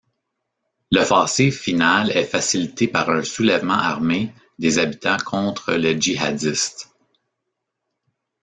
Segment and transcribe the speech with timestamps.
[0.89, 6.89] L'offensive finale est facilitée par un soulèvement armé des habitants contre les djihadistes.